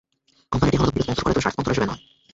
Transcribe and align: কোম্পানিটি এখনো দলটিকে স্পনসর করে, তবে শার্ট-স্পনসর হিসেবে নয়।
কোম্পানিটি 0.51 0.75
এখনো 0.77 0.85
দলটিকে 0.87 1.11
স্পনসর 1.19 1.25
করে, 1.27 1.33
তবে 1.41 1.43
শার্ট-স্পনসর 1.45 1.73
হিসেবে 1.73 1.87
নয়। 1.89 2.01